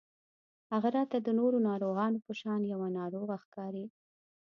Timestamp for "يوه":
2.73-2.87